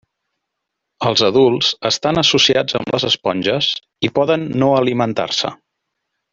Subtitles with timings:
[1.09, 3.69] Els adults estan associats amb les esponges
[4.09, 5.57] i poden no alimentar-se.